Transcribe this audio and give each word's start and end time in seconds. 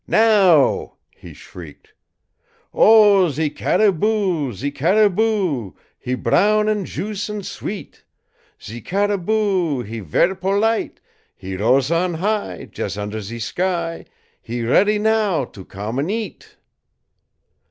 "Now!" 0.07 0.93
he 1.15 1.35
shrieked. 1.35 1.93
"Oh, 2.73 3.29
ze 3.29 3.51
cariboo 3.51 4.07
oo 4.07 4.47
oo, 4.47 4.51
ze 4.51 4.71
cariboo 4.71 5.21
oo 5.21 5.65
oo, 5.67 5.75
He 5.99 6.15
brown 6.15 6.67
'n' 6.67 6.85
juice 6.85 7.29
'n' 7.29 7.43
sweet! 7.43 8.03
Ze 8.59 8.81
cariboo 8.81 9.29
oo 9.31 9.79
oo, 9.81 9.83
he 9.83 9.99
ver' 9.99 10.33
polite 10.33 10.99
He 11.35 11.55
roas' 11.55 11.91
on 11.91 12.15
high, 12.15 12.67
Jes' 12.73 12.97
under 12.97 13.21
ze 13.21 13.37
sky, 13.37 14.05
He 14.41 14.63
ready 14.63 14.97
now 14.97 15.45
to 15.45 15.63
come 15.63 15.99
'n' 15.99 16.09
eat!" 16.09 16.55